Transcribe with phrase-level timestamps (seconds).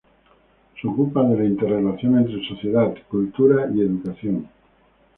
[0.81, 4.49] Se ocupa de la interrelación entre sociedad, cultura y educación.